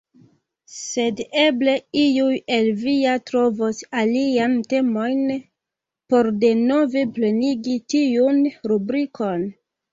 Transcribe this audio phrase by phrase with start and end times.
[0.75, 5.23] Sed eble iuj el vi ja trovos aliajn temojn,
[6.13, 8.45] por denove plenigi tiun
[8.75, 9.49] rubrikon.